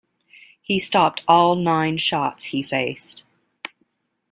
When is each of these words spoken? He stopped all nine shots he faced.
He 0.63 0.79
stopped 0.79 1.21
all 1.27 1.53
nine 1.55 1.99
shots 1.99 2.45
he 2.45 2.63
faced. 2.63 3.21